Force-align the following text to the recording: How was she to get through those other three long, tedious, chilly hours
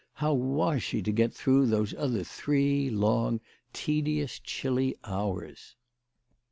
How 0.13 0.33
was 0.33 0.81
she 0.81 1.03
to 1.03 1.11
get 1.11 1.31
through 1.31 1.67
those 1.67 1.93
other 1.93 2.23
three 2.23 2.89
long, 2.89 3.39
tedious, 3.71 4.39
chilly 4.39 4.95
hours 5.03 5.75